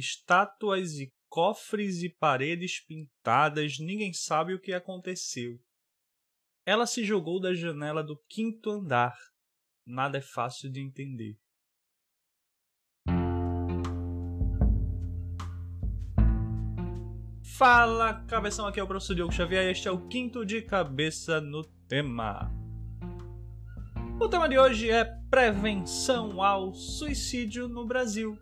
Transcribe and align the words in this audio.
estátuas 0.00 0.94
e 0.94 1.12
cofres 1.28 2.02
e 2.02 2.08
paredes 2.08 2.80
pintadas, 2.80 3.78
ninguém 3.78 4.12
sabe 4.12 4.52
o 4.52 4.60
que 4.60 4.72
aconteceu. 4.72 5.60
Ela 6.66 6.86
se 6.86 7.04
jogou 7.04 7.40
da 7.40 7.54
janela 7.54 8.02
do 8.02 8.16
quinto 8.28 8.70
andar. 8.70 9.16
Nada 9.86 10.18
é 10.18 10.20
fácil 10.20 10.70
de 10.70 10.80
entender. 10.80 11.38
Fala, 17.56 18.24
cabeção, 18.24 18.66
aqui 18.66 18.80
é 18.80 18.82
o 18.82 18.86
professor 18.86 19.14
Diogo 19.14 19.32
Xavier 19.32 19.66
e 19.66 19.70
este 19.70 19.86
é 19.86 19.90
o 19.90 20.08
quinto 20.08 20.46
de 20.46 20.62
cabeça 20.62 21.40
no 21.40 21.62
tema. 21.86 22.50
O 24.18 24.28
tema 24.28 24.48
de 24.48 24.58
hoje 24.58 24.90
é 24.90 25.04
prevenção 25.30 26.42
ao 26.42 26.72
suicídio 26.72 27.68
no 27.68 27.86
Brasil. 27.86 28.38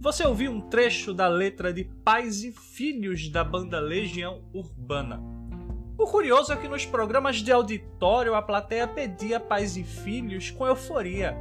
Você 0.00 0.24
ouviu 0.24 0.52
um 0.52 0.60
trecho 0.60 1.12
da 1.12 1.26
letra 1.26 1.72
de 1.72 1.82
Pais 1.82 2.44
e 2.44 2.52
Filhos 2.52 3.28
da 3.30 3.42
banda 3.42 3.80
Legião 3.80 4.44
Urbana. 4.54 5.20
O 5.98 6.06
curioso 6.06 6.52
é 6.52 6.56
que 6.56 6.68
nos 6.68 6.86
programas 6.86 7.38
de 7.38 7.50
auditório 7.50 8.36
a 8.36 8.40
plateia 8.40 8.86
pedia 8.86 9.40
Pais 9.40 9.76
e 9.76 9.82
Filhos 9.82 10.52
com 10.52 10.64
euforia, 10.64 11.36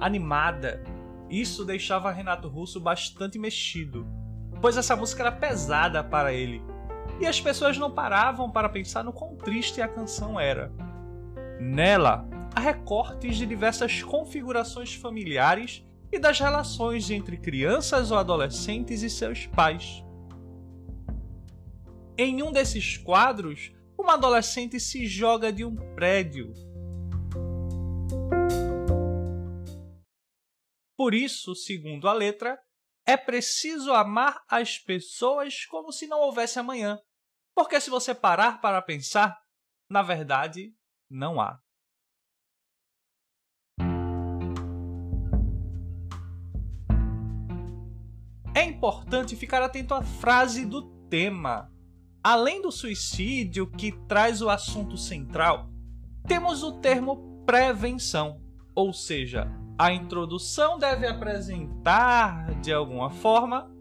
animada. 0.00 0.82
Isso 1.30 1.64
deixava 1.64 2.10
Renato 2.10 2.48
Russo 2.48 2.80
bastante 2.80 3.38
mexido, 3.38 4.04
pois 4.60 4.76
essa 4.76 4.96
música 4.96 5.22
era 5.22 5.30
pesada 5.30 6.02
para 6.02 6.32
ele, 6.32 6.60
e 7.20 7.26
as 7.28 7.40
pessoas 7.40 7.78
não 7.78 7.92
paravam 7.92 8.50
para 8.50 8.68
pensar 8.68 9.04
no 9.04 9.12
quão 9.12 9.36
triste 9.36 9.80
a 9.80 9.86
canção 9.86 10.38
era. 10.38 10.72
Nela, 11.60 12.28
há 12.56 12.58
recortes 12.58 13.36
de 13.36 13.46
diversas 13.46 14.02
configurações 14.02 14.96
familiares 14.96 15.88
e 16.12 16.18
das 16.18 16.38
relações 16.38 17.10
entre 17.10 17.36
crianças 17.36 18.10
ou 18.10 18.18
adolescentes 18.18 19.02
e 19.02 19.10
seus 19.10 19.46
pais. 19.46 20.02
Em 22.18 22.42
um 22.42 22.52
desses 22.52 22.98
quadros, 22.98 23.72
uma 23.98 24.14
adolescente 24.14 24.78
se 24.80 25.06
joga 25.06 25.52
de 25.52 25.64
um 25.64 25.74
prédio. 25.94 26.52
Por 30.96 31.14
isso, 31.14 31.54
segundo 31.54 32.08
a 32.08 32.12
letra, 32.12 32.58
é 33.06 33.16
preciso 33.16 33.92
amar 33.92 34.42
as 34.48 34.78
pessoas 34.78 35.64
como 35.64 35.90
se 35.92 36.06
não 36.06 36.20
houvesse 36.20 36.58
amanhã. 36.58 37.00
Porque 37.54 37.80
se 37.80 37.88
você 37.88 38.14
parar 38.14 38.60
para 38.60 38.82
pensar, 38.82 39.38
na 39.88 40.02
verdade, 40.02 40.74
não 41.08 41.40
há. 41.40 41.58
É 48.60 48.64
importante 48.64 49.34
ficar 49.36 49.62
atento 49.62 49.94
à 49.94 50.02
frase 50.02 50.66
do 50.66 50.82
tema. 51.08 51.72
Além 52.22 52.60
do 52.60 52.70
suicídio, 52.70 53.66
que 53.66 53.90
traz 54.06 54.42
o 54.42 54.50
assunto 54.50 54.98
central, 54.98 55.70
temos 56.28 56.62
o 56.62 56.72
termo 56.72 57.42
prevenção, 57.46 58.38
ou 58.74 58.92
seja, 58.92 59.50
a 59.78 59.94
introdução 59.94 60.78
deve 60.78 61.06
apresentar, 61.06 62.52
de 62.60 62.70
alguma 62.70 63.08
forma, 63.08 63.74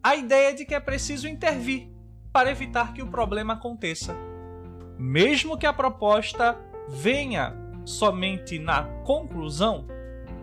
a 0.00 0.14
ideia 0.14 0.54
de 0.54 0.64
que 0.64 0.76
é 0.76 0.78
preciso 0.78 1.26
intervir 1.26 1.90
para 2.32 2.48
evitar 2.48 2.92
que 2.92 3.02
o 3.02 3.10
problema 3.10 3.54
aconteça. 3.54 4.14
Mesmo 4.96 5.58
que 5.58 5.66
a 5.66 5.72
proposta 5.72 6.56
venha 6.88 7.56
somente 7.84 8.56
na 8.56 8.84
conclusão, 9.02 9.84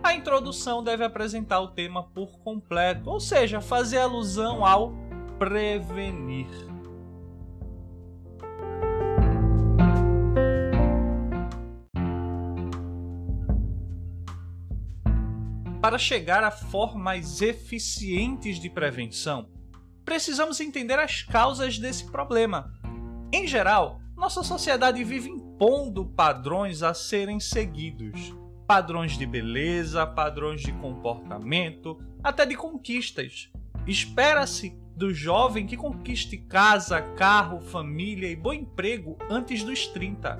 a 0.02 0.14
introdução 0.14 0.82
deve 0.82 1.04
apresentar 1.04 1.60
o 1.60 1.68
tema 1.68 2.02
por 2.02 2.38
completo, 2.40 3.10
ou 3.10 3.20
seja, 3.20 3.60
fazer 3.60 3.98
alusão 3.98 4.64
ao 4.64 4.92
prevenir. 5.38 6.46
Para 15.80 15.96
chegar 15.96 16.42
a 16.42 16.50
formas 16.50 17.40
eficientes 17.40 18.58
de 18.58 18.68
prevenção, 18.68 19.48
precisamos 20.04 20.60
entender 20.60 20.98
as 20.98 21.22
causas 21.22 21.78
desse 21.78 22.10
problema. 22.10 22.72
Em 23.32 23.46
geral, 23.46 24.00
nossa 24.16 24.42
sociedade 24.42 25.02
vive 25.04 25.28
impondo 25.28 26.04
padrões 26.04 26.82
a 26.82 26.92
serem 26.92 27.38
seguidos 27.38 28.34
padrões 28.68 29.16
de 29.16 29.24
beleza, 29.24 30.06
padrões 30.06 30.60
de 30.60 30.72
comportamento, 30.72 31.98
até 32.22 32.44
de 32.44 32.54
conquistas. 32.54 33.50
Espera-se 33.86 34.78
do 34.94 35.14
jovem 35.14 35.66
que 35.66 35.74
conquiste 35.74 36.36
casa, 36.36 37.00
carro, 37.00 37.62
família 37.62 38.28
e 38.28 38.36
bom 38.36 38.52
emprego 38.52 39.16
antes 39.30 39.64
dos 39.64 39.86
30. 39.86 40.38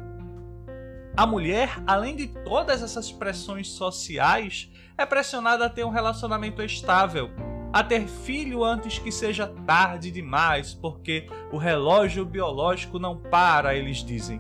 A 1.17 1.27
mulher, 1.27 1.83
além 1.87 2.15
de 2.15 2.27
todas 2.27 2.83
essas 2.83 3.11
pressões 3.11 3.69
sociais, 3.69 4.71
é 4.99 5.07
pressionada 5.07 5.65
a 5.65 5.71
ter 5.71 5.85
um 5.85 5.91
relacionamento 5.91 6.63
estável, 6.63 7.31
a 7.73 7.83
ter 7.83 8.07
filho 8.07 8.63
antes 8.63 8.99
que 8.99 9.11
seja 9.11 9.47
tarde 9.67 10.11
demais, 10.11 10.75
porque 10.75 11.27
o 11.51 11.57
relógio 11.57 12.27
biológico 12.27 12.99
não 12.99 13.17
para, 13.17 13.75
eles 13.75 14.05
dizem. 14.05 14.37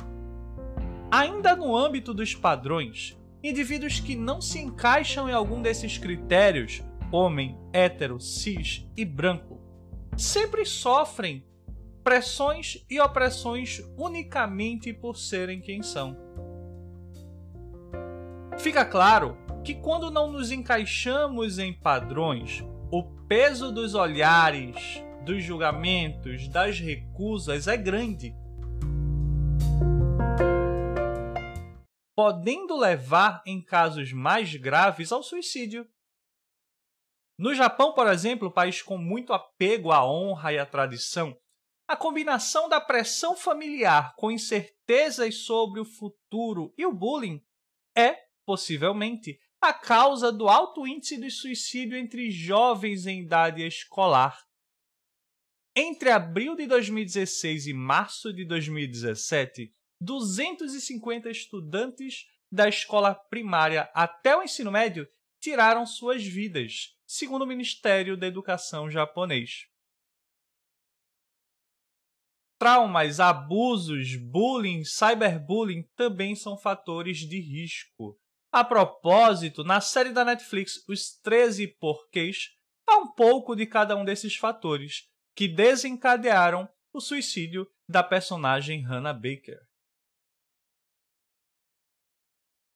Ainda 1.10 1.56
no 1.56 1.74
âmbito 1.74 2.12
dos 2.12 2.34
padrões, 2.34 3.17
indivíduos 3.42 4.00
que 4.00 4.16
não 4.16 4.40
se 4.40 4.58
encaixam 4.58 5.28
em 5.28 5.32
algum 5.32 5.62
desses 5.62 5.96
critérios, 5.98 6.82
homem, 7.12 7.56
hétero, 7.72 8.20
cis 8.20 8.86
e 8.96 9.04
branco, 9.04 9.60
sempre 10.16 10.64
sofrem 10.64 11.44
pressões 12.02 12.84
e 12.88 13.00
opressões 13.00 13.82
unicamente 13.96 14.92
por 14.92 15.16
serem 15.16 15.60
quem 15.60 15.82
são. 15.82 16.16
Fica 18.58 18.84
claro 18.84 19.36
que 19.62 19.74
quando 19.74 20.10
não 20.10 20.32
nos 20.32 20.50
encaixamos 20.50 21.58
em 21.58 21.72
padrões, 21.72 22.64
o 22.90 23.04
peso 23.28 23.70
dos 23.70 23.94
olhares, 23.94 25.02
dos 25.24 25.44
julgamentos, 25.44 26.48
das 26.48 26.80
recusas 26.80 27.68
é 27.68 27.76
grande 27.76 28.34
podendo 32.18 32.76
levar, 32.76 33.40
em 33.46 33.62
casos 33.62 34.12
mais 34.12 34.52
graves, 34.56 35.12
ao 35.12 35.22
suicídio. 35.22 35.88
No 37.38 37.54
Japão, 37.54 37.94
por 37.94 38.08
exemplo, 38.08 38.50
país 38.50 38.82
com 38.82 38.98
muito 38.98 39.32
apego 39.32 39.92
à 39.92 40.04
honra 40.04 40.52
e 40.52 40.58
à 40.58 40.66
tradição, 40.66 41.38
a 41.86 41.96
combinação 41.96 42.68
da 42.68 42.80
pressão 42.80 43.36
familiar 43.36 44.16
com 44.16 44.32
incertezas 44.32 45.44
sobre 45.44 45.78
o 45.78 45.84
futuro 45.84 46.74
e 46.76 46.84
o 46.84 46.92
bullying 46.92 47.40
é, 47.96 48.18
possivelmente, 48.44 49.38
a 49.60 49.72
causa 49.72 50.32
do 50.32 50.48
alto 50.48 50.88
índice 50.88 51.20
de 51.20 51.30
suicídio 51.30 51.96
entre 51.96 52.32
jovens 52.32 53.06
em 53.06 53.20
idade 53.20 53.64
escolar. 53.64 54.36
Entre 55.72 56.10
abril 56.10 56.56
de 56.56 56.66
2016 56.66 57.68
e 57.68 57.72
março 57.72 58.32
de 58.32 58.44
2017, 58.44 59.72
250 60.00 61.30
estudantes 61.30 62.26
da 62.50 62.68
escola 62.68 63.14
primária 63.14 63.90
até 63.94 64.36
o 64.36 64.42
ensino 64.42 64.70
médio 64.70 65.08
tiraram 65.40 65.86
suas 65.86 66.24
vidas, 66.24 66.96
segundo 67.06 67.42
o 67.42 67.46
Ministério 67.46 68.16
da 68.16 68.26
Educação 68.26 68.90
japonês. 68.90 69.66
Traumas, 72.58 73.20
abusos, 73.20 74.16
bullying, 74.16 74.84
cyberbullying 74.84 75.82
também 75.94 76.34
são 76.34 76.58
fatores 76.58 77.18
de 77.18 77.38
risco. 77.38 78.18
A 78.50 78.64
propósito, 78.64 79.62
na 79.62 79.80
série 79.80 80.10
da 80.10 80.24
Netflix 80.24 80.82
Os 80.88 81.16
13 81.20 81.68
Porquês, 81.68 82.56
há 82.88 82.96
um 82.96 83.12
pouco 83.12 83.54
de 83.54 83.64
cada 83.66 83.94
um 83.94 84.04
desses 84.04 84.34
fatores 84.34 85.08
que 85.36 85.46
desencadearam 85.46 86.68
o 86.92 87.00
suicídio 87.00 87.70
da 87.88 88.02
personagem 88.02 88.82
Hannah 88.82 89.12
Baker. 89.12 89.67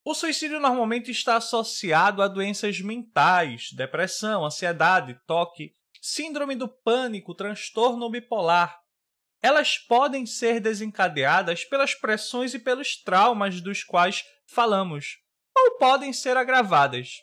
O 0.04 0.14
suicídio 0.14 0.58
normalmente 0.58 1.12
está 1.12 1.36
associado 1.36 2.22
a 2.22 2.28
doenças 2.28 2.80
mentais, 2.80 3.70
depressão, 3.72 4.44
ansiedade, 4.44 5.14
toque, 5.26 5.76
síndrome 6.00 6.56
do 6.56 6.68
pânico, 6.68 7.34
transtorno 7.34 8.10
bipolar. 8.10 8.80
Elas 9.40 9.78
podem 9.78 10.26
ser 10.26 10.58
desencadeadas 10.60 11.64
pelas 11.64 11.94
pressões 11.94 12.52
e 12.52 12.58
pelos 12.58 12.96
traumas 13.00 13.60
dos 13.60 13.84
quais 13.84 14.24
falamos, 14.44 15.18
ou 15.56 15.78
podem 15.78 16.12
ser 16.12 16.36
agravadas. 16.36 17.20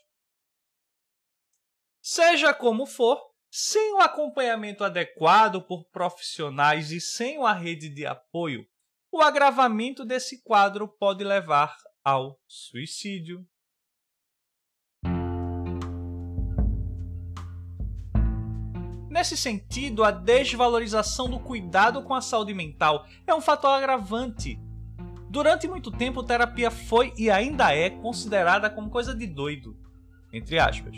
Seja 2.02 2.54
como 2.54 2.86
for, 2.86 3.22
sem 3.52 3.94
o 3.94 4.00
acompanhamento 4.00 4.86
adequado 4.86 5.62
por 5.62 5.84
profissionais 5.90 6.92
e 6.92 7.02
sem 7.02 7.38
uma 7.38 7.54
rede 7.54 7.90
de 7.90 8.06
apoio, 8.06 8.66
o 9.12 9.22
agravamento 9.22 10.06
desse 10.06 10.42
quadro 10.44 10.88
pode 10.88 11.26
levar 11.26 11.76
ao 12.10 12.40
suicídio. 12.48 13.46
Nesse 19.10 19.38
sentido, 19.38 20.04
a 20.04 20.12
desvalorização 20.12 21.30
do 21.30 21.40
cuidado 21.40 22.02
com 22.04 22.16
a 22.16 22.22
saúde 22.22 22.54
mental 22.54 23.06
é 23.28 23.34
um 23.34 23.42
fator 23.42 23.72
agravante. 23.72 24.60
Durante 25.30 25.68
muito 25.68 25.92
tempo, 25.92 26.24
terapia 26.24 26.72
foi 26.72 27.14
e 27.16 27.30
ainda 27.30 27.76
é 27.76 27.92
considerada 27.92 28.70
como 28.70 28.90
coisa 28.90 29.14
de 29.14 29.28
doido, 29.28 29.78
entre 30.34 30.58
aspas. 30.58 30.96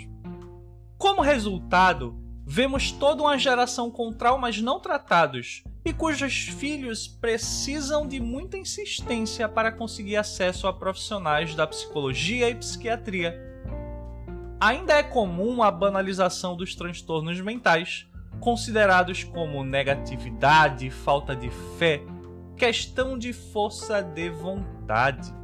Como 0.98 1.22
resultado, 1.22 2.18
vemos 2.46 2.92
toda 2.92 3.24
uma 3.24 3.38
geração 3.38 3.92
com 3.92 4.14
traumas 4.14 4.62
não 4.62 4.80
tratados, 4.80 5.64
e 5.84 5.92
cujos 5.92 6.48
filhos 6.48 7.08
precisam 7.08 8.08
de 8.08 8.20
muita 8.20 8.58
insistência 8.58 9.50
para 9.50 9.72
conseguir 9.72 10.16
acesso 10.16 10.68
a 10.68 10.74
profissionais 10.74 11.56
da 11.56 11.66
psicologia 11.66 12.50
e 12.50 12.56
psiquiatria. 12.56 13.36
Ainda 14.60 14.94
é 14.94 15.02
comum 15.02 15.64
a 15.64 15.72
banalização 15.72 16.56
dos 16.56 16.76
transtornos 16.76 17.42
mentais, 17.42 18.08
considerados 18.40 19.24
como 19.24 19.64
negatividade, 19.64 20.90
falta 20.92 21.36
de 21.36 21.50
fé, 21.80 22.02
questão 22.56 23.18
de 23.18 23.34
força 23.34 24.04
de 24.04 24.30
vontade. 24.30 25.41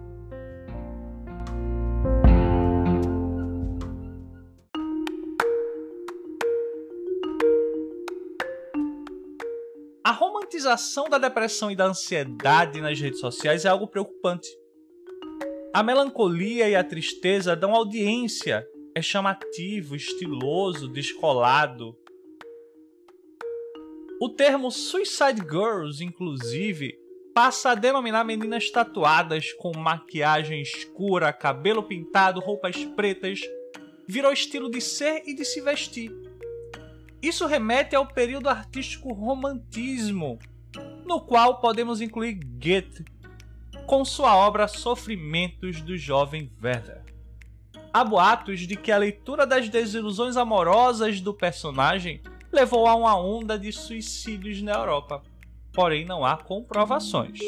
A 10.08 10.12
romantização 10.12 11.10
da 11.10 11.18
depressão 11.18 11.70
e 11.70 11.76
da 11.76 11.88
ansiedade 11.88 12.80
nas 12.80 12.98
redes 12.98 13.20
sociais 13.20 13.66
é 13.66 13.68
algo 13.68 13.90
preocupante. 13.90 14.48
A 15.74 15.84
melancolia 15.84 16.70
e 16.70 16.78
a 16.78 16.82
tristeza 16.82 17.58
dão 17.58 17.76
audiência, 17.76 18.66
é 18.96 19.02
chamativo, 19.02 19.98
estiloso, 19.98 20.88
descolado. 20.88 21.94
O 24.22 24.30
termo 24.30 24.72
Suicide 24.72 25.42
Girls, 25.42 26.02
inclusive, 26.02 26.98
passa 27.36 27.72
a 27.72 27.76
denominar 27.76 28.24
meninas 28.24 28.72
tatuadas 28.72 29.52
com 29.60 29.78
maquiagem 29.78 30.62
escura, 30.62 31.34
cabelo 31.34 31.84
pintado, 31.84 32.40
roupas 32.40 32.82
pretas, 32.96 33.42
virou 34.08 34.32
estilo 34.32 34.72
de 34.72 34.80
ser 34.80 35.24
e 35.26 35.36
de 35.36 35.44
se 35.44 35.60
vestir. 35.60 36.27
Isso 37.22 37.48
remete 37.48 37.96
ao 37.96 38.06
período 38.06 38.48
artístico 38.48 39.12
romantismo, 39.12 40.38
no 41.06 41.20
qual 41.22 41.60
podemos 41.60 42.00
incluir 42.00 42.36
Goethe, 42.36 43.04
com 43.88 44.06
sua 44.06 44.36
obra 44.36 44.68
Sofrimentos 44.68 45.82
do 45.82 45.98
Jovem 45.98 46.52
Werther. 46.62 47.02
Há 47.92 48.04
boatos 48.04 48.60
de 48.62 48.76
que 48.76 48.92
a 48.92 48.98
leitura 48.98 49.48
das 49.48 49.70
desilusões 49.70 50.38
amorosas 50.38 51.20
do 51.20 51.34
personagem 51.34 52.22
levou 52.52 52.88
a 52.88 52.94
uma 52.94 53.20
onda 53.20 53.58
de 53.58 53.72
suicídios 53.72 54.62
na 54.62 54.74
Europa, 54.74 55.24
porém 55.74 56.06
não 56.06 56.24
há 56.24 56.38
comprovações. 56.38 57.40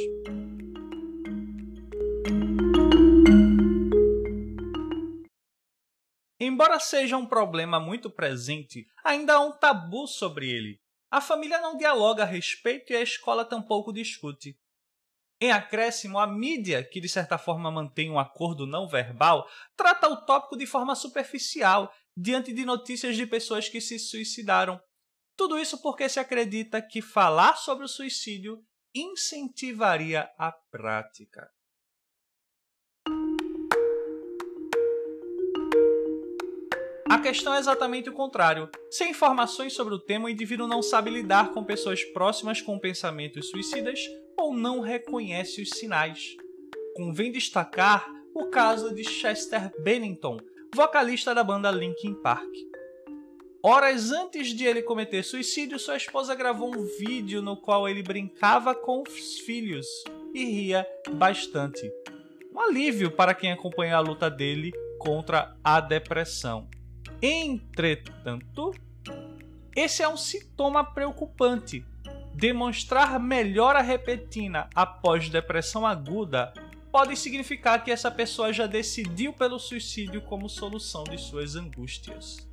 Embora 6.59 6.77
seja 6.77 7.15
um 7.15 7.25
problema 7.25 7.79
muito 7.79 8.09
presente, 8.09 8.85
ainda 9.01 9.35
há 9.35 9.39
um 9.39 9.57
tabu 9.57 10.05
sobre 10.05 10.49
ele. 10.49 10.77
A 11.09 11.21
família 11.21 11.61
não 11.61 11.77
dialoga 11.77 12.23
a 12.23 12.25
respeito 12.25 12.91
e 12.91 12.97
a 12.97 13.01
escola 13.01 13.45
tampouco 13.45 13.93
discute. 13.93 14.59
Em 15.39 15.53
acréscimo, 15.53 16.19
a 16.19 16.27
mídia, 16.27 16.83
que 16.83 16.99
de 16.99 17.07
certa 17.07 17.37
forma 17.37 17.71
mantém 17.71 18.11
um 18.11 18.19
acordo 18.19 18.67
não 18.67 18.89
verbal, 18.89 19.47
trata 19.77 20.09
o 20.09 20.25
tópico 20.25 20.57
de 20.57 20.67
forma 20.67 20.95
superficial, 20.95 21.93
diante 22.13 22.51
de 22.51 22.65
notícias 22.65 23.15
de 23.15 23.25
pessoas 23.25 23.69
que 23.69 23.79
se 23.79 23.97
suicidaram. 23.97 24.81
Tudo 25.37 25.57
isso 25.57 25.81
porque 25.81 26.09
se 26.09 26.19
acredita 26.19 26.81
que 26.81 27.01
falar 27.01 27.55
sobre 27.55 27.85
o 27.85 27.87
suicídio 27.87 28.61
incentivaria 28.93 30.29
a 30.37 30.51
prática. 30.51 31.49
A 37.19 37.21
questão 37.21 37.53
é 37.53 37.59
exatamente 37.59 38.09
o 38.09 38.13
contrário. 38.13 38.69
Sem 38.89 39.11
informações 39.11 39.73
sobre 39.73 39.93
o 39.93 39.99
tema, 39.99 40.27
o 40.27 40.29
indivíduo 40.29 40.65
não 40.65 40.81
sabe 40.81 41.09
lidar 41.09 41.51
com 41.51 41.65
pessoas 41.65 42.01
próximas 42.01 42.61
com 42.61 42.79
pensamentos 42.79 43.49
suicidas 43.49 43.99
ou 44.37 44.53
não 44.53 44.79
reconhece 44.79 45.61
os 45.61 45.69
sinais. 45.71 46.37
Convém 46.95 47.29
destacar 47.29 48.09
o 48.33 48.45
caso 48.45 48.95
de 48.95 49.03
Chester 49.03 49.69
Bennington, 49.83 50.37
vocalista 50.73 51.35
da 51.35 51.43
banda 51.43 51.69
Linkin 51.69 52.13
Park. 52.13 52.49
Horas 53.61 54.13
antes 54.13 54.55
de 54.55 54.63
ele 54.63 54.81
cometer 54.81 55.21
suicídio, 55.21 55.77
sua 55.77 55.97
esposa 55.97 56.33
gravou 56.33 56.73
um 56.73 56.85
vídeo 56.99 57.41
no 57.41 57.57
qual 57.57 57.89
ele 57.89 58.01
brincava 58.01 58.73
com 58.73 59.03
os 59.05 59.39
filhos 59.39 59.85
e 60.33 60.45
ria 60.45 60.87
bastante. 61.11 61.91
Um 62.53 62.61
alívio 62.61 63.11
para 63.11 63.33
quem 63.33 63.51
acompanha 63.51 63.97
a 63.97 63.99
luta 63.99 64.29
dele 64.29 64.71
contra 64.97 65.53
a 65.61 65.81
depressão. 65.81 66.65
Entretanto, 67.21 68.73
esse 69.75 70.01
é 70.01 70.07
um 70.07 70.15
sintoma 70.15 70.83
preocupante. 70.83 71.85
Demonstrar 72.33 73.19
melhora 73.19 73.81
repentina 73.81 74.69
após 74.73 75.27
depressão 75.27 75.85
aguda 75.85 76.53
pode 76.91 77.15
significar 77.17 77.83
que 77.83 77.91
essa 77.91 78.09
pessoa 78.09 78.53
já 78.53 78.65
decidiu 78.65 79.33
pelo 79.33 79.59
suicídio 79.59 80.21
como 80.21 80.47
solução 80.47 81.03
de 81.03 81.17
suas 81.17 81.55
angústias. 81.55 82.47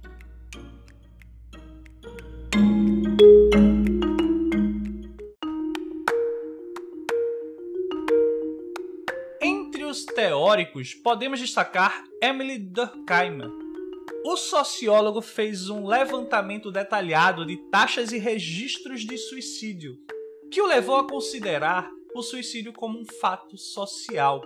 Entre 9.40 9.84
os 9.84 10.04
teóricos, 10.04 10.94
podemos 10.94 11.38
destacar 11.38 12.04
Emily 12.20 12.58
Durkheim, 12.58 13.65
o 14.28 14.36
sociólogo 14.36 15.22
fez 15.22 15.70
um 15.70 15.86
levantamento 15.86 16.72
detalhado 16.72 17.46
de 17.46 17.56
taxas 17.70 18.10
e 18.10 18.18
registros 18.18 19.06
de 19.06 19.16
suicídio, 19.16 19.96
que 20.50 20.60
o 20.60 20.66
levou 20.66 20.96
a 20.96 21.06
considerar 21.06 21.88
o 22.12 22.20
suicídio 22.20 22.72
como 22.72 22.98
um 22.98 23.04
fato 23.04 23.56
social, 23.56 24.42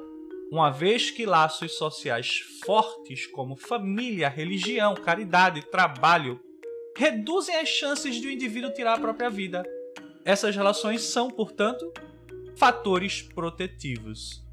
uma 0.52 0.68
vez 0.68 1.10
que 1.10 1.24
laços 1.24 1.78
sociais 1.78 2.40
fortes 2.62 3.26
como 3.28 3.56
família, 3.56 4.28
religião, 4.28 4.94
caridade, 4.94 5.62
trabalho 5.70 6.38
reduzem 6.94 7.56
as 7.56 7.70
chances 7.70 8.16
de 8.16 8.26
o 8.26 8.30
indivíduo 8.30 8.74
tirar 8.74 8.98
a 8.98 9.00
própria 9.00 9.30
vida. 9.30 9.64
Essas 10.26 10.54
relações 10.54 11.00
são, 11.04 11.30
portanto, 11.30 11.90
fatores 12.54 13.22
protetivos. 13.22 14.44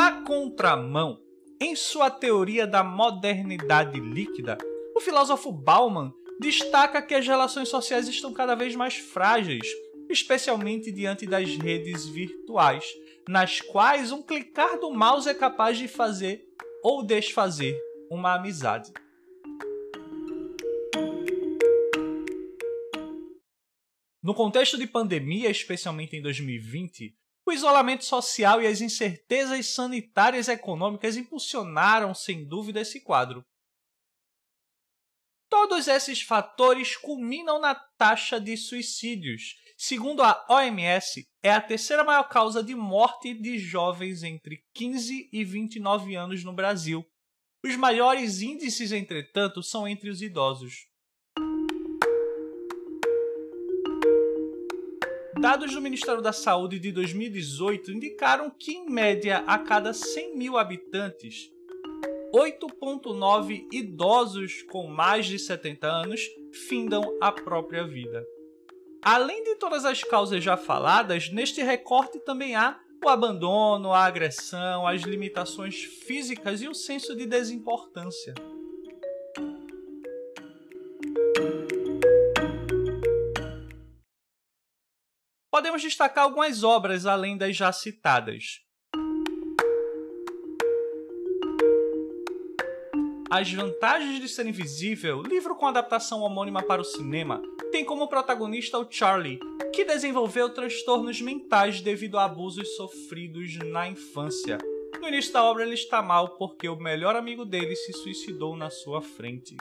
Na 0.00 0.22
contramão, 0.22 1.20
em 1.60 1.74
sua 1.74 2.08
teoria 2.08 2.68
da 2.68 2.84
modernidade 2.84 3.98
líquida, 3.98 4.56
o 4.94 5.00
filósofo 5.00 5.50
Bauman 5.50 6.14
destaca 6.38 7.02
que 7.02 7.14
as 7.14 7.26
relações 7.26 7.68
sociais 7.68 8.06
estão 8.06 8.32
cada 8.32 8.54
vez 8.54 8.76
mais 8.76 8.94
frágeis, 8.96 9.66
especialmente 10.08 10.92
diante 10.92 11.26
das 11.26 11.48
redes 11.56 12.06
virtuais, 12.06 12.84
nas 13.28 13.60
quais 13.60 14.12
um 14.12 14.22
clicar 14.22 14.78
do 14.78 14.92
mouse 14.92 15.28
é 15.28 15.34
capaz 15.34 15.76
de 15.76 15.88
fazer 15.88 16.44
ou 16.80 17.04
desfazer 17.04 17.76
uma 18.08 18.36
amizade. 18.36 18.92
No 24.22 24.32
contexto 24.32 24.78
de 24.78 24.86
pandemia, 24.86 25.50
especialmente 25.50 26.14
em 26.14 26.22
2020, 26.22 27.18
o 27.48 27.52
isolamento 27.52 28.04
social 28.04 28.60
e 28.60 28.66
as 28.66 28.80
incertezas 28.80 29.66
sanitárias 29.68 30.48
e 30.48 30.52
econômicas 30.52 31.16
impulsionaram, 31.16 32.14
sem 32.14 32.46
dúvida, 32.46 32.80
esse 32.80 33.00
quadro. 33.00 33.42
Todos 35.48 35.88
esses 35.88 36.20
fatores 36.20 36.94
culminam 36.96 37.58
na 37.58 37.74
taxa 37.74 38.38
de 38.38 38.54
suicídios. 38.56 39.56
Segundo 39.78 40.22
a 40.22 40.44
OMS, 40.50 41.26
é 41.42 41.50
a 41.50 41.60
terceira 41.60 42.04
maior 42.04 42.24
causa 42.24 42.62
de 42.62 42.74
morte 42.74 43.32
de 43.32 43.58
jovens 43.58 44.22
entre 44.22 44.62
15 44.74 45.30
e 45.32 45.44
29 45.44 46.16
anos 46.16 46.44
no 46.44 46.52
Brasil. 46.52 47.02
Os 47.64 47.76
maiores 47.76 48.42
índices, 48.42 48.92
entretanto, 48.92 49.62
são 49.62 49.88
entre 49.88 50.10
os 50.10 50.20
idosos. 50.20 50.86
Dados 55.40 55.72
do 55.72 55.80
Ministério 55.80 56.20
da 56.20 56.32
Saúde 56.32 56.80
de 56.80 56.90
2018 56.90 57.92
indicaram 57.92 58.50
que, 58.50 58.72
em 58.72 58.90
média, 58.90 59.44
a 59.46 59.56
cada 59.56 59.92
100 59.92 60.36
mil 60.36 60.58
habitantes, 60.58 61.52
8,9 62.34 63.68
idosos 63.72 64.62
com 64.62 64.88
mais 64.88 65.26
de 65.26 65.38
70 65.38 65.86
anos 65.86 66.28
findam 66.52 67.16
a 67.20 67.30
própria 67.30 67.86
vida. 67.86 68.26
Além 69.00 69.44
de 69.44 69.54
todas 69.54 69.84
as 69.84 70.02
causas 70.02 70.42
já 70.42 70.56
faladas, 70.56 71.30
neste 71.30 71.62
recorte 71.62 72.18
também 72.18 72.56
há 72.56 72.80
o 73.04 73.08
abandono, 73.08 73.92
a 73.92 74.06
agressão, 74.06 74.88
as 74.88 75.02
limitações 75.02 75.84
físicas 75.84 76.62
e 76.62 76.68
o 76.68 76.74
senso 76.74 77.14
de 77.14 77.26
desimportância. 77.26 78.34
Podemos 85.58 85.82
destacar 85.82 86.22
algumas 86.22 86.62
obras 86.62 87.04
além 87.04 87.36
das 87.36 87.56
já 87.56 87.72
citadas. 87.72 88.60
As 93.28 93.52
Vantagens 93.52 94.20
de 94.20 94.28
Ser 94.28 94.46
Invisível, 94.46 95.20
livro 95.20 95.56
com 95.56 95.66
adaptação 95.66 96.20
homônima 96.20 96.62
para 96.62 96.80
o 96.80 96.84
cinema, 96.84 97.42
tem 97.72 97.84
como 97.84 98.06
protagonista 98.06 98.78
o 98.78 98.86
Charlie, 98.88 99.40
que 99.74 99.84
desenvolveu 99.84 100.48
transtornos 100.54 101.20
mentais 101.20 101.80
devido 101.80 102.20
a 102.20 102.26
abusos 102.26 102.76
sofridos 102.76 103.56
na 103.56 103.88
infância. 103.88 104.58
No 105.00 105.08
início 105.08 105.32
da 105.32 105.42
obra 105.42 105.64
ele 105.64 105.74
está 105.74 106.00
mal 106.00 106.36
porque 106.36 106.68
o 106.68 106.76
melhor 106.76 107.16
amigo 107.16 107.44
dele 107.44 107.74
se 107.74 107.92
suicidou 107.94 108.56
na 108.56 108.70
sua 108.70 109.02
frente. 109.02 109.56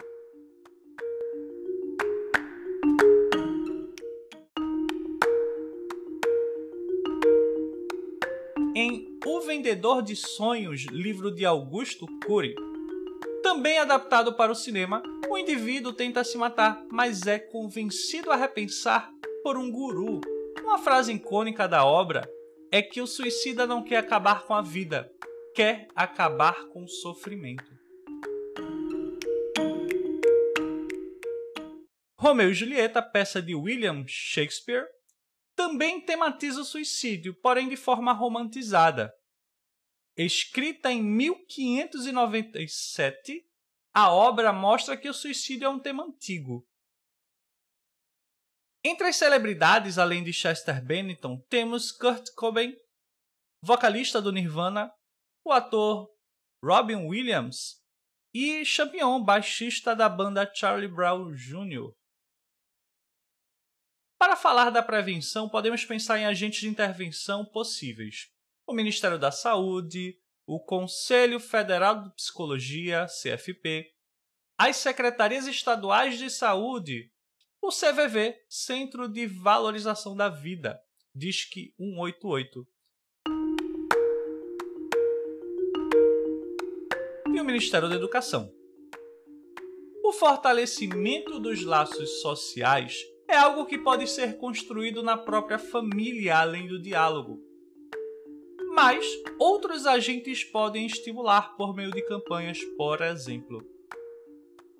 Vendedor 9.57 10.03
de 10.03 10.15
Sonhos, 10.15 10.83
livro 10.83 11.31
de 11.31 11.43
Augusto 11.43 12.05
Cury, 12.27 12.53
também 13.41 13.79
adaptado 13.79 14.35
para 14.35 14.51
o 14.51 14.55
cinema, 14.55 15.01
o 15.27 15.35
indivíduo 15.35 15.91
tenta 15.91 16.23
se 16.23 16.37
matar, 16.37 16.85
mas 16.91 17.25
é 17.25 17.39
convencido 17.39 18.31
a 18.31 18.35
repensar 18.35 19.11
por 19.41 19.57
um 19.57 19.71
guru. 19.71 20.21
Uma 20.63 20.77
frase 20.77 21.11
icônica 21.11 21.67
da 21.67 21.83
obra 21.83 22.31
é 22.71 22.83
que 22.83 23.01
o 23.01 23.07
suicida 23.07 23.65
não 23.65 23.83
quer 23.83 23.97
acabar 23.97 24.43
com 24.43 24.53
a 24.53 24.61
vida, 24.61 25.11
quer 25.55 25.87
acabar 25.95 26.67
com 26.67 26.83
o 26.83 26.87
sofrimento. 26.87 27.65
Romeu 32.15 32.51
e 32.51 32.53
Julieta, 32.53 33.01
peça 33.01 33.41
de 33.41 33.55
William 33.55 34.03
Shakespeare, 34.05 34.85
também 35.55 35.99
tematiza 35.99 36.61
o 36.61 36.63
suicídio, 36.63 37.33
porém 37.41 37.67
de 37.67 37.75
forma 37.75 38.13
romantizada. 38.13 39.11
Escrita 40.17 40.91
em 40.91 41.01
1597, 41.03 43.47
a 43.93 44.11
obra 44.11 44.51
mostra 44.51 44.97
que 44.97 45.07
o 45.07 45.13
suicídio 45.13 45.67
é 45.67 45.69
um 45.69 45.79
tema 45.79 46.03
antigo. 46.03 46.67
Entre 48.83 49.05
as 49.05 49.15
celebridades, 49.15 49.99
além 49.99 50.23
de 50.23 50.33
Chester 50.33 50.83
Bennington, 50.83 51.39
temos 51.47 51.91
Kurt 51.91 52.33
Cobain, 52.33 52.75
vocalista 53.61 54.19
do 54.19 54.31
Nirvana, 54.31 54.91
o 55.45 55.51
ator 55.51 56.11
Robin 56.63 57.05
Williams 57.05 57.79
e 58.33 58.65
Champion, 58.65 59.23
baixista 59.23 59.95
da 59.95 60.09
banda 60.09 60.51
Charlie 60.51 60.87
Brown 60.87 61.31
Jr. 61.31 61.93
Para 64.17 64.35
falar 64.35 64.71
da 64.71 64.81
prevenção, 64.81 65.47
podemos 65.47 65.85
pensar 65.85 66.17
em 66.17 66.25
agentes 66.25 66.61
de 66.61 66.67
intervenção 66.67 67.45
possíveis 67.45 68.35
o 68.67 68.73
Ministério 68.73 69.17
da 69.17 69.31
Saúde, 69.31 70.19
o 70.45 70.59
Conselho 70.59 71.39
Federal 71.39 72.03
de 72.03 72.13
Psicologia, 72.13 73.07
CFP, 73.07 73.89
as 74.57 74.75
secretarias 74.75 75.47
estaduais 75.47 76.17
de 76.17 76.29
saúde, 76.29 77.09
o 77.61 77.69
CVV, 77.69 78.35
Centro 78.49 79.07
de 79.07 79.25
Valorização 79.25 80.17
da 80.17 80.27
Vida, 80.27 80.77
DISC 81.15 81.73
188. 81.79 82.67
E 87.33 87.39
o 87.39 87.45
Ministério 87.45 87.87
da 87.87 87.95
Educação. 87.95 88.53
O 90.03 90.11
fortalecimento 90.11 91.39
dos 91.39 91.63
laços 91.63 92.21
sociais 92.21 92.97
é 93.29 93.37
algo 93.37 93.65
que 93.65 93.77
pode 93.77 94.07
ser 94.07 94.37
construído 94.37 95.01
na 95.01 95.17
própria 95.17 95.57
família 95.57 96.39
além 96.39 96.67
do 96.67 96.81
diálogo 96.81 97.46
mas 98.77 99.03
outros 99.39 99.87
agentes 99.87 100.43
podem 100.43 100.85
estimular 100.85 101.55
por 101.57 101.75
meio 101.75 101.89
de 101.89 102.03
campanhas, 102.03 102.59
por 102.77 103.01
exemplo. 103.01 103.65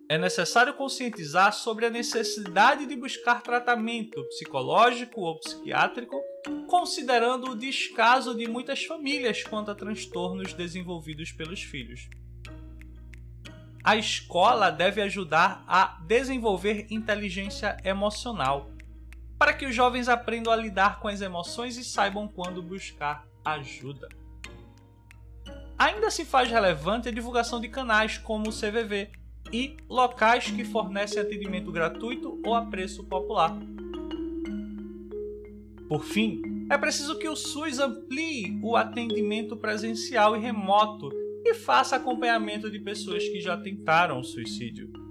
É 0.07 0.19
necessário 0.19 0.75
conscientizar 0.75 1.51
sobre 1.51 1.87
a 1.87 1.89
necessidade 1.89 2.85
de 2.85 2.95
buscar 2.95 3.41
tratamento 3.41 4.23
psicológico 4.25 5.21
ou 5.21 5.39
psiquiátrico, 5.39 6.21
considerando 6.67 7.49
o 7.49 7.55
descaso 7.55 8.35
de 8.35 8.47
muitas 8.47 8.85
famílias 8.85 9.41
quanto 9.41 9.71
a 9.71 9.75
transtornos 9.75 10.53
desenvolvidos 10.53 11.31
pelos 11.31 11.63
filhos. 11.63 12.07
A 13.83 13.95
escola 13.95 14.69
deve 14.69 15.01
ajudar 15.01 15.65
a 15.67 15.99
desenvolver 16.05 16.85
inteligência 16.91 17.75
emocional, 17.83 18.69
para 19.39 19.53
que 19.53 19.65
os 19.65 19.73
jovens 19.73 20.07
aprendam 20.07 20.53
a 20.53 20.55
lidar 20.55 20.99
com 20.99 21.07
as 21.07 21.19
emoções 21.19 21.77
e 21.77 21.83
saibam 21.83 22.27
quando 22.27 22.61
buscar 22.61 23.25
ajuda. 23.53 24.07
Ainda 25.77 26.09
se 26.09 26.25
faz 26.25 26.49
relevante 26.49 27.07
a 27.07 27.11
divulgação 27.11 27.61
de 27.61 27.69
canais 27.69 28.17
como 28.17 28.49
o 28.49 28.53
CVV 28.53 29.09
e 29.53 29.77
locais 29.87 30.49
que 30.49 30.65
fornecem 30.65 31.21
atendimento 31.21 31.71
gratuito 31.71 32.41
ou 32.43 32.55
a 32.55 32.65
preço 32.65 33.03
popular. 33.03 33.55
Por 35.87 36.03
fim, 36.03 36.41
é 36.69 36.77
preciso 36.77 37.17
que 37.17 37.29
o 37.29 37.35
SUS 37.35 37.79
amplie 37.79 38.59
o 38.61 38.75
atendimento 38.75 39.55
presencial 39.55 40.35
e 40.35 40.39
remoto 40.39 41.09
e 41.45 41.53
faça 41.53 41.95
acompanhamento 41.95 42.69
de 42.69 42.79
pessoas 42.79 43.23
que 43.29 43.39
já 43.39 43.55
tentaram 43.55 44.21
suicídio. 44.23 45.06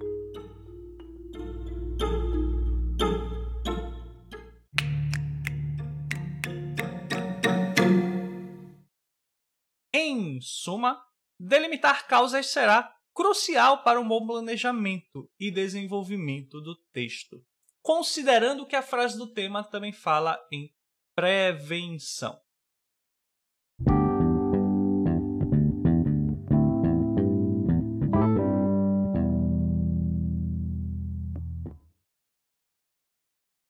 Suma, 10.46 11.02
delimitar 11.38 12.06
causas 12.06 12.46
será 12.46 12.94
crucial 13.14 13.82
para 13.82 14.00
um 14.00 14.06
bom 14.06 14.26
planejamento 14.26 15.30
e 15.40 15.50
desenvolvimento 15.50 16.60
do 16.60 16.76
texto, 16.92 17.44
considerando 17.82 18.66
que 18.66 18.76
a 18.76 18.82
frase 18.82 19.16
do 19.16 19.32
tema 19.32 19.64
também 19.64 19.92
fala 19.92 20.38
em 20.52 20.70
prevenção. 21.14 22.38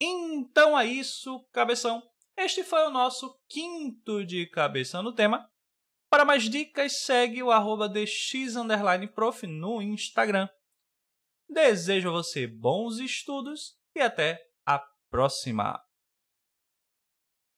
Então 0.00 0.78
é 0.78 0.86
isso, 0.86 1.40
cabeção. 1.52 2.02
Este 2.36 2.64
foi 2.64 2.86
o 2.86 2.90
nosso 2.90 3.38
quinto 3.48 4.24
de 4.24 4.46
cabeça 4.46 5.00
no 5.02 5.12
tema. 5.12 5.50
Para 6.10 6.24
mais 6.24 6.44
dicas, 6.44 7.02
segue 7.02 7.42
o 7.42 7.50
arroba 7.50 7.88
dx_prof 7.88 9.46
no 9.46 9.82
Instagram. 9.82 10.48
Desejo 11.48 12.08
a 12.08 12.12
você 12.12 12.46
bons 12.46 12.98
estudos 12.98 13.76
e 13.94 14.00
até 14.00 14.40
a 14.64 14.78
próxima! 15.10 15.85